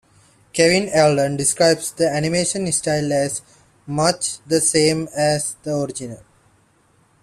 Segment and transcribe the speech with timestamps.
[0.51, 3.43] Kevin Eldon describes the animation style as
[3.85, 6.23] 'much the same as the original'.